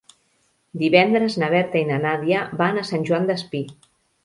Divendres 0.83 1.35
na 1.43 1.51
Berta 1.55 1.81
i 1.83 1.85
na 1.91 2.01
Nàdia 2.07 2.41
van 2.65 2.83
a 2.83 2.87
Sant 2.95 3.09
Joan 3.11 3.31
Despí. 3.31 3.65